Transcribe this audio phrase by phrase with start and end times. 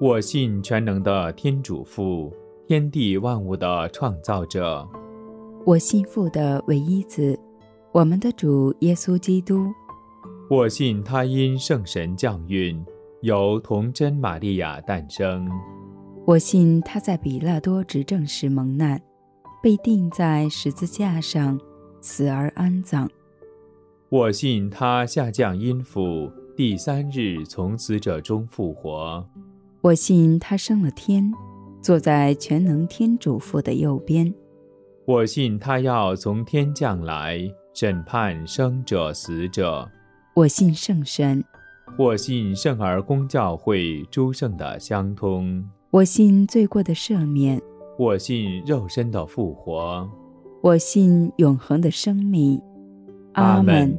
[0.00, 2.32] 我信全能的天主父，
[2.68, 4.88] 天地万物的创造者。
[5.66, 7.36] 我信父的唯一子，
[7.90, 9.72] 我们的主耶稣基督。
[10.48, 12.80] 我信他因圣神降孕，
[13.22, 15.50] 由童真玛利亚诞生。
[16.24, 19.02] 我信他在比拉多执政时蒙难，
[19.60, 21.58] 被钉在十字架上，
[22.00, 23.10] 死而安葬。
[24.10, 29.28] 我信他下降阴府，第三日从死者中复活。
[29.80, 31.32] 我信他升了天，
[31.80, 34.32] 坐在全能天主父的右边。
[35.06, 37.38] 我信他要从天降来
[37.72, 39.88] 审判生者死者。
[40.34, 41.42] 我信圣神。
[41.96, 45.64] 我信圣而公教会诸圣的相通。
[45.90, 47.60] 我信罪过的赦免。
[47.98, 50.08] 我信肉身的复活。
[50.60, 52.60] 我信永恒的生命。
[53.34, 53.96] 阿门。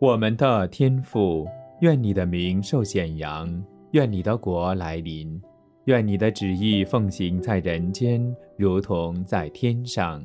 [0.00, 1.46] 我们的天父。
[1.80, 5.40] 愿你的名受显扬，愿你的国来临，
[5.84, 10.24] 愿你的旨意奉行在人间，如同在天上。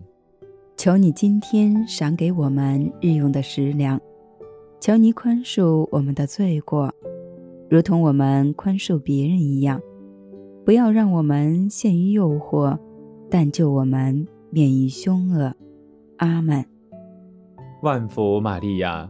[0.78, 4.00] 求你今天赏给我们日用的食粮，
[4.80, 6.94] 求你宽恕我们的罪过，
[7.69, 9.81] 如同我们宽恕别人一样。
[10.66, 12.78] 不要让我们陷于诱惑，
[13.30, 15.53] 但救我们免于凶恶。
[16.17, 16.63] 阿门。
[17.81, 19.09] 万福玛利亚。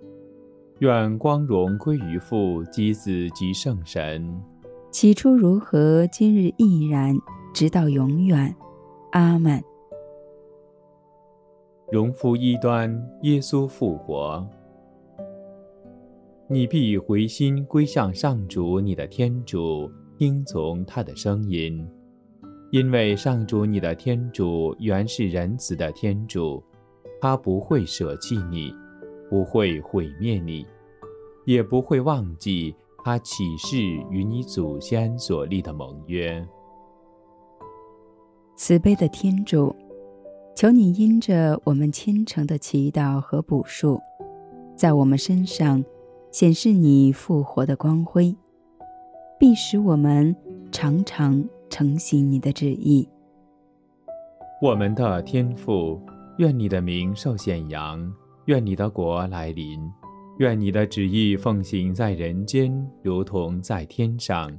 [0.81, 4.41] 愿光荣归于父、及子、及圣神。
[4.89, 7.15] 起初如何，今日亦然，
[7.53, 8.55] 直到永远。
[9.11, 9.63] 阿门。
[11.91, 12.91] 荣福一端，
[13.21, 14.43] 耶稣复活。
[16.47, 19.87] 你必回心归向上主你的天主，
[20.17, 21.87] 听从他的声音，
[22.71, 26.63] 因为上主你的天主原是仁慈的天主，
[27.21, 28.73] 他不会舍弃你。
[29.31, 30.67] 不会毁灭你，
[31.45, 33.77] 也不会忘记他起誓
[34.09, 36.45] 与你祖先所立的盟约。
[38.57, 39.73] 慈悲的天主，
[40.53, 44.01] 求你因着我们虔诚的祈祷和补数，
[44.75, 45.81] 在我们身上
[46.29, 48.35] 显示你复活的光辉，
[49.39, 50.35] 必使我们
[50.73, 53.07] 常常承行你的旨意。
[54.61, 56.01] 我们的天父，
[56.37, 58.13] 愿你的名受显扬。
[58.45, 59.79] 愿你的国来临，
[60.39, 64.51] 愿你的旨意奉行在人间，如同在天上。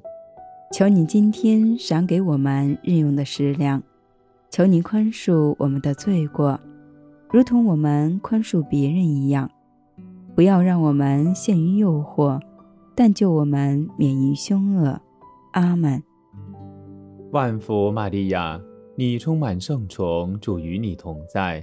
[0.72, 3.82] 求你今天赏给我们日用的食粮，
[4.50, 6.58] 求你宽恕我们的罪过，
[7.30, 9.50] 如同我们宽恕别人一样。
[10.34, 12.40] 不要让我们陷于诱惑，
[12.94, 14.98] 但救我们免于凶恶。
[15.52, 16.02] 阿门。
[17.32, 18.58] 万福玛利亚，
[18.96, 21.62] 你充满圣宠，主与你同在。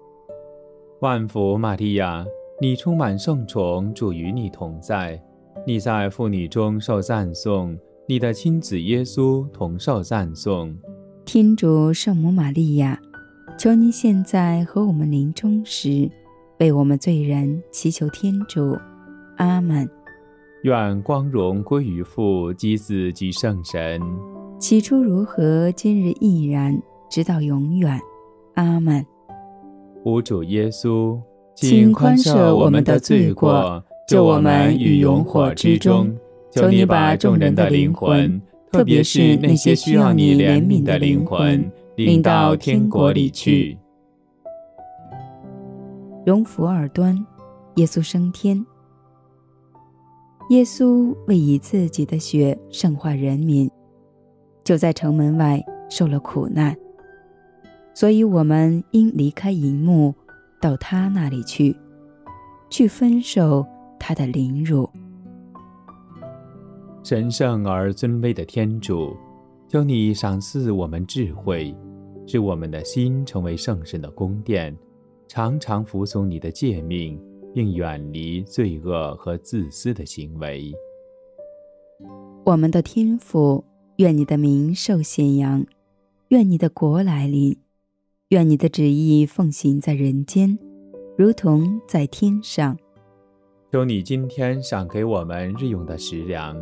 [1.01, 2.23] 万福玛利亚，
[2.61, 5.19] 你充满圣宠，主与你同在，
[5.65, 7.75] 你在妇女中受赞颂。
[8.07, 10.77] 你的亲子耶稣同受赞颂，
[11.25, 12.99] 天主圣母玛利亚，
[13.57, 16.07] 求您现在和我们临终时，
[16.59, 18.77] 为我们罪人祈求天主。
[19.37, 19.89] 阿门。
[20.61, 23.99] 愿光荣归于父、及子、及圣神。
[24.59, 27.99] 起初如何，今日亦然，直到永远。
[28.53, 29.03] 阿门。
[30.03, 31.19] 无主耶稣，
[31.55, 36.15] 请宽赦我们的罪过，救我们于永火之中。
[36.51, 43.77] 求你把众人的灵魂，特别是那些需要你怜悯的灵魂，领到天国里去。
[46.25, 47.17] 荣福尔端，
[47.75, 48.65] 耶稣升天。
[50.49, 53.71] 耶稣为以自己的血圣化人民，
[54.65, 56.75] 就在城门外受了苦难，
[57.93, 60.13] 所以我们应离开银幕，
[60.59, 61.75] 到他那里去，
[62.69, 63.65] 去分受
[63.99, 64.89] 他的凌辱。
[67.03, 69.15] 神圣而尊威的天主，
[69.67, 71.75] 求你赏赐我们智慧，
[72.27, 74.75] 使我们的心成为圣神的宫殿，
[75.27, 77.19] 常常服从你的诫命，
[77.53, 80.71] 并远离罪恶和自私的行为。
[82.45, 83.63] 我们的天父，
[83.97, 85.65] 愿你的名受显扬，
[86.29, 87.57] 愿你的国来临，
[88.31, 90.57] 愿你的旨意奉行在人间，
[91.17, 92.77] 如同在天上。
[93.69, 96.55] 求你今天赏给我们日用的食粮。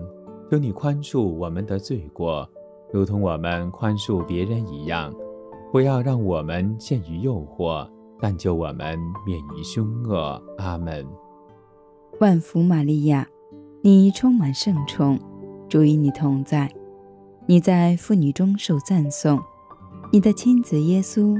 [0.50, 2.50] 求你宽恕我们的罪过，
[2.92, 5.14] 如同我们宽恕别人一样。
[5.72, 7.88] 不要让我们陷于诱惑，
[8.20, 10.42] 但救我们免于凶恶。
[10.58, 11.06] 阿门。
[12.20, 13.28] 万福玛利亚，
[13.84, 15.20] 你充满圣宠，
[15.70, 16.74] 主与你同在，
[17.46, 19.40] 你在妇女中受赞颂，
[20.12, 21.40] 你的亲子耶稣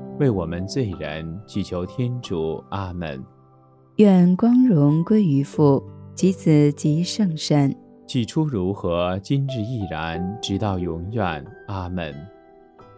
[0.21, 2.63] 为我们罪人祈求天主。
[2.69, 3.19] 阿门。
[3.95, 7.75] 愿光荣归于父及子及圣神。
[8.05, 11.43] 起初如何，今日亦然，直到永远。
[11.67, 12.13] 阿门。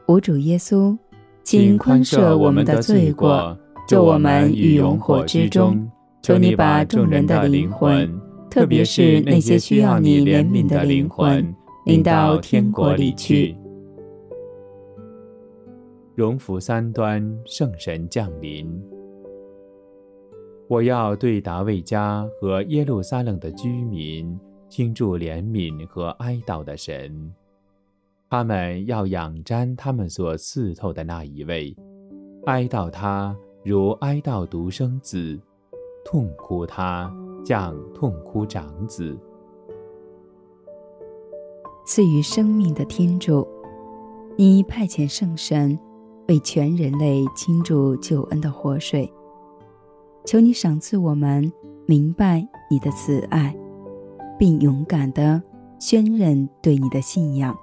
[0.09, 0.97] 无主耶稣。
[1.45, 5.89] 请宽赦我们的罪过，救我们于永火之中。
[6.21, 8.13] 求你把众人的灵魂，
[8.49, 13.55] 特别是那些需要你怜悯的灵魂，领到天国里去。
[16.15, 18.69] 荣福三端，圣神降临。
[20.67, 24.39] 我要对达卫家和耶路撒冷的居民
[24.69, 27.33] 倾注怜悯和哀悼的神。
[28.29, 31.75] 他们要仰瞻他们所刺透的那一位，
[32.45, 35.39] 哀悼他如哀悼独生子，
[36.05, 37.11] 痛哭他
[37.43, 39.17] 像痛哭长子。
[41.87, 43.47] 赐予生命的天主，
[44.37, 45.77] 你派遣圣神
[46.27, 49.11] 为全人类倾注救恩的活水，
[50.25, 51.51] 求你赏赐我们
[51.85, 53.55] 明白你的慈爱，
[54.39, 55.41] 并勇敢地
[55.79, 57.55] 宣认对你的信仰。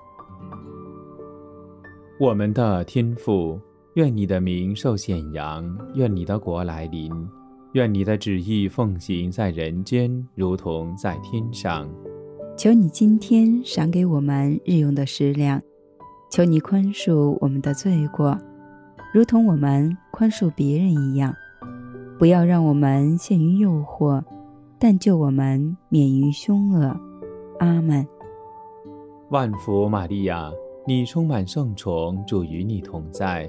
[2.19, 3.59] 我们的天父，
[3.95, 5.65] 愿你的名受显扬，
[5.95, 7.11] 愿你的国来临，
[7.73, 11.89] 愿你的旨意奉行在人间，如同在天上。
[12.59, 15.59] 求你今天赏给我们日用的食粮，
[16.31, 18.39] 求你宽恕我们的罪过，
[19.13, 21.35] 如同我们宽恕别人一样。
[22.19, 24.23] 不要让我们陷于诱惑，
[24.79, 26.95] 但救我们免于凶恶。
[27.59, 28.07] 阿门。
[29.31, 30.51] 万福玛利亚。
[30.87, 33.49] 你充满圣宠，主与你同在，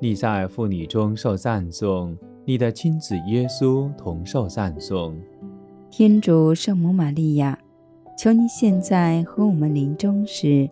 [0.00, 5.14] 你在妇女中受赞颂，你的亲子耶稣同受赞颂。
[5.90, 7.56] 天主圣母玛利亚，
[8.18, 10.68] 求你现在和我们临终时，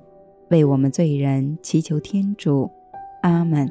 [0.49, 2.69] 为我们罪人祈求天主。
[3.23, 3.71] 阿门。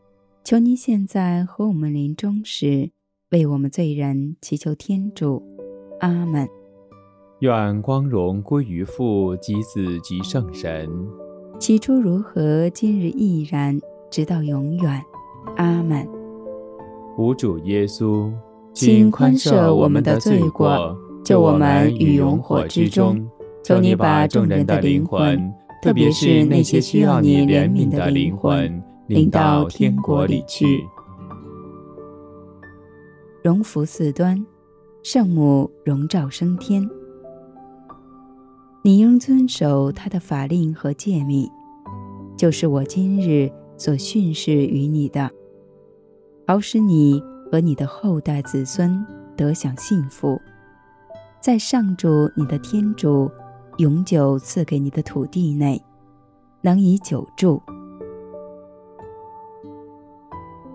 [0.43, 2.89] 求您现在和我们临终时，
[3.29, 5.41] 为我们罪人祈求天主。
[5.99, 6.47] 阿门。
[7.41, 10.89] 愿光荣归于父及子及圣神。
[11.59, 13.79] 起初如何，今日亦然，
[14.09, 15.01] 直到永远。
[15.57, 16.07] 阿门。
[17.19, 18.31] 无主耶稣，
[18.73, 23.29] 请宽赦我们的罪过，救我们于永火之中。
[23.63, 28.81] 求你把众人的灵魂，特别是那些需要你怜悯的灵魂，
[29.13, 30.87] 领到天国里去。
[33.43, 34.45] 荣福四端，
[35.03, 36.89] 圣母荣照升天。
[38.83, 41.49] 你应遵守他的法令和诫命，
[42.37, 45.29] 就是我今日所训示于你的。
[46.47, 47.21] 好使你
[47.51, 50.39] 和你的后代子孙得享幸福，
[51.41, 53.29] 在上主你的天主
[53.77, 55.81] 永久赐给你的土地内，
[56.61, 57.61] 能以久住。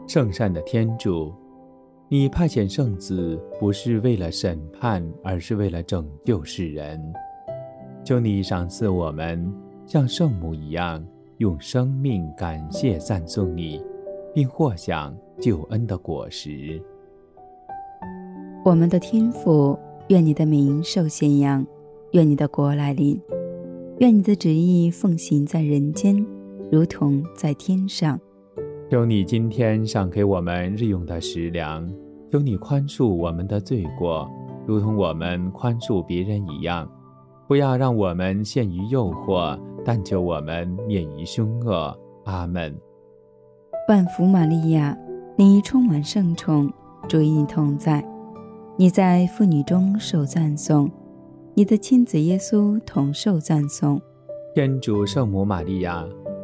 [0.07, 1.33] 圣善的天主，
[2.09, 7.01] 你派遣圣子不是为了审判，而是为了拯救世人。
[8.05, 9.53] 求你赏赐我们
[9.85, 11.05] 像圣母一样，
[11.39, 13.83] 用生命感谢赞颂你，
[14.35, 15.17] 并获享。
[15.39, 16.81] 救恩的果实。
[18.65, 21.67] 我们的天父，愿你的名受显扬，
[22.13, 23.21] 愿你的国来临，
[23.99, 26.25] 愿你的旨意奉行在人间，
[26.73, 28.19] 如同在天上。
[28.89, 31.93] 求你今天赏给我们日用的食粮，
[32.31, 34.31] 求你宽恕我们的罪过，
[34.65, 36.89] 如同我们宽恕别人一样。
[37.49, 41.97] 不要让我们陷于诱惑，但求我们免于凶恶。
[42.25, 42.77] 阿门。
[43.89, 44.97] 万福玛利亚。
[45.39, 46.73] 你充满圣宠，
[47.07, 48.03] 主与你同在，
[48.79, 50.91] 你在妇女中受赞颂，
[51.53, 54.01] 你的亲子耶稣同受赞颂。
[54.55, 56.07] 天主圣母玛利亚，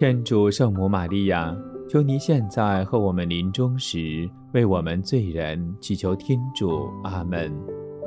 [0.00, 1.52] 天主圣母玛利亚。
[1.88, 6.70] 求你现在和我们临终时，为我们罪人祈求天主。
[7.02, 7.52] 阿门。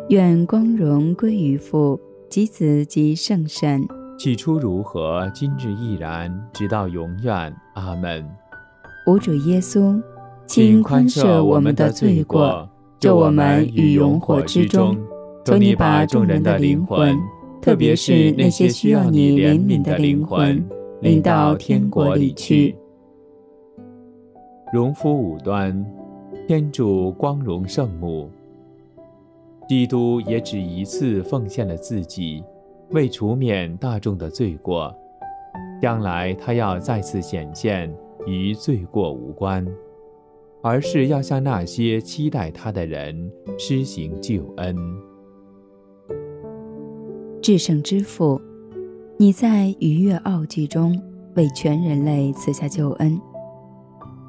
[0.08, 2.00] 愿光荣归于父
[2.30, 3.86] 及子及圣神。
[4.18, 7.54] 起初如何，今日亦然，直到永远。
[7.74, 8.26] 阿门。
[9.06, 10.02] 吾主耶稣，
[10.46, 12.70] 请宽赦我们的罪过，
[13.02, 14.98] 救我们于永火之中。
[15.44, 17.18] 求你把众人的灵魂，
[17.62, 20.64] 特别是那些需要你怜悯的灵魂，
[21.02, 22.76] 领到天国里去。
[24.72, 25.84] 荣夫五端，
[26.48, 28.30] 天主光荣圣母，
[29.68, 32.44] 基督也只一次奉献了自己，
[32.92, 34.96] 为除免大众的罪过。
[35.82, 37.92] 将来他要再次显现，
[38.28, 39.68] 与罪过无关，
[40.62, 44.78] 而是要向那些期待他的人施行救恩。
[47.42, 48.40] 至圣之父，
[49.22, 51.00] 你在逾越奥迹中
[51.36, 53.22] 为全人类赐下救恩。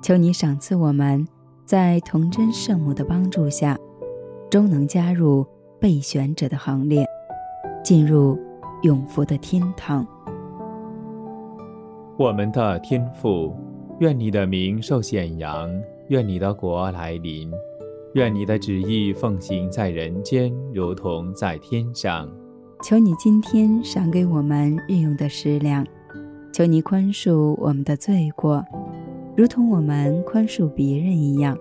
[0.02, 1.26] 求你赏赐我们，
[1.64, 3.74] 在童真圣母的帮助下，
[4.50, 5.46] 终能加入
[5.81, 7.07] 备选者的行列，
[7.83, 8.38] 进入
[8.83, 10.07] 永福的天堂。
[12.18, 13.57] 我们的天父，
[13.98, 15.70] 愿你的名受显扬，
[16.09, 17.50] 愿你的国来临，
[18.12, 22.28] 愿你的旨意奉行在人间，如同在天上。
[22.83, 25.87] 求你今天赏给我们日用的食粮，
[26.53, 28.64] 求你宽恕我们的罪过。
[29.37, 31.57] 如同我们宽恕别人一样，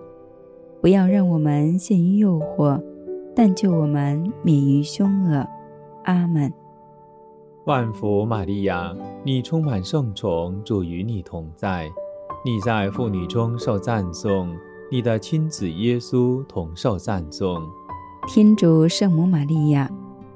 [0.80, 2.82] 不要让我们陷于诱惑，
[3.36, 5.46] 但救我们免于凶恶。
[6.06, 6.52] 阿门。
[7.66, 11.88] 万福玛利亚，你充满圣宠，主与你同在，
[12.44, 14.52] 你在妇女中受赞颂，
[14.90, 17.62] 你的亲子耶稣同受赞颂。
[18.26, 19.88] 天主圣母玛利亚，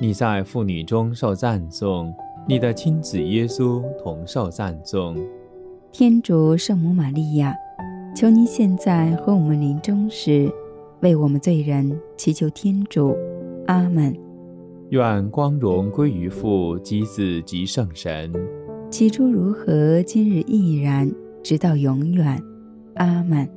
[0.00, 2.14] 你在妇女中受赞颂，
[2.46, 5.16] 你的亲子耶稣同受赞颂。
[5.90, 7.52] 天主圣母玛利亚，
[8.14, 10.48] 求您现在和我们临终时，
[11.00, 13.16] 为我们罪人祈求天主，
[13.66, 14.16] 阿门。
[14.90, 18.32] 愿光荣归于父及子及圣神。
[18.88, 22.40] 起初如何，今日亦然，直到永远。
[22.94, 23.48] 阿门。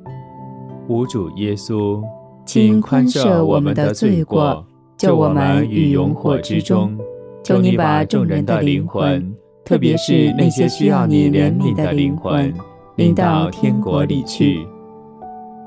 [0.88, 2.02] 无主耶稣，
[2.44, 4.66] 请宽赦我们的罪过，
[5.02, 6.96] 救我们于永火之中。
[7.42, 9.34] 求你把众人的灵魂，
[9.64, 12.54] 特别是那些需要你怜悯的灵魂，
[12.94, 14.64] 领到天国里去。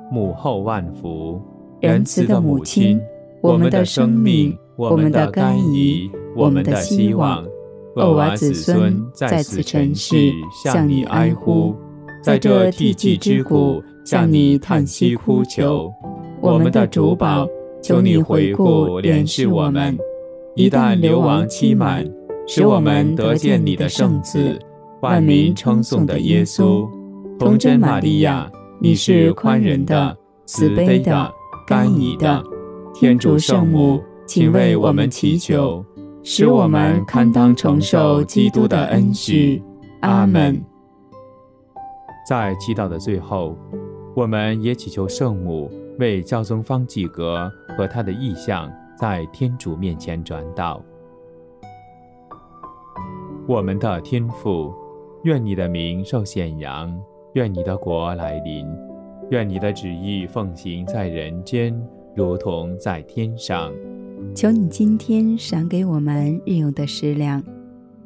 [0.10, 1.41] 母后万福，
[1.82, 2.98] 仁慈的母亲，
[3.41, 7.45] 我们的生命，我们的甘饴，我们的希望。
[7.93, 10.32] 我娃子孙在此尘世
[10.63, 11.76] 向你哀呼，
[12.24, 15.91] 在这涕泣之谷向你叹息哭求。
[16.39, 17.45] 我们的主保，
[17.88, 19.95] 求你回顾怜视我们。
[20.56, 22.04] 一旦流亡期满，
[22.48, 24.60] 使我们得见你的圣子，
[25.04, 26.89] 万民称颂的耶稣。
[27.38, 30.17] 童真玛利亚，你是宽仁的、
[30.48, 31.32] 慈悲的、
[31.67, 32.43] 甘饴的
[32.91, 35.86] 天主圣母，请为我们祈求。
[36.24, 39.62] 使我们堪当承受基督的恩许，
[40.02, 40.60] 阿门。
[42.28, 43.56] 在祈祷的最后，
[44.15, 50.84] 我们也祈求圣母为教宗方济各和他的意向在天主面前转导。
[53.47, 54.73] 我们的天父，
[55.23, 56.95] 愿你的名受显扬，
[57.34, 58.67] 愿你的国来临，
[59.29, 61.75] 愿你的旨意奉行在人间，
[62.15, 63.71] 如同在天上。
[64.34, 67.43] 求你今天赏给我们日用的食粮，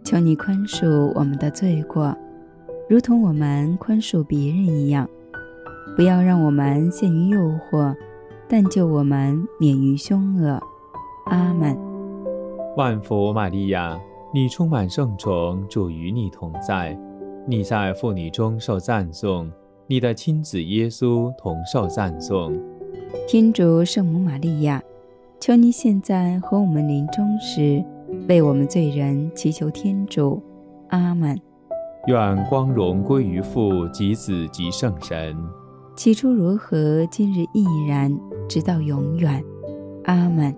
[0.03, 2.13] 求你宽恕我们的罪过，
[2.89, 5.09] 如同我们宽恕别人一样。
[5.95, 7.93] 不要让我们陷于诱惑，
[8.47, 10.59] 但救我们免于凶恶。
[11.25, 11.77] 阿门。
[12.77, 13.99] 万福玛利亚，
[14.33, 16.97] 你充满圣宠，主与你同在，
[17.45, 19.51] 你在妇女中受赞颂，
[19.87, 22.57] 你的亲子耶稣同受赞颂。
[23.27, 24.81] 天主圣母玛利亚。
[25.41, 27.81] 求你现在和我们临终时，
[28.27, 30.43] 为我们罪人祈求天主。
[30.89, 31.39] 阿门。
[32.07, 35.37] 愿光荣归于父及子及圣神。
[35.99, 39.43] 起初如何，今日亦然，直到永远。
[40.05, 40.55] 阿门。